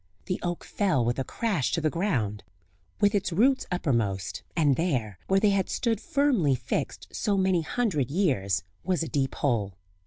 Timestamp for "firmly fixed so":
6.01-7.37